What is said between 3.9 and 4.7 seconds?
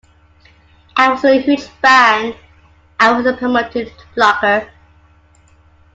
to plugger.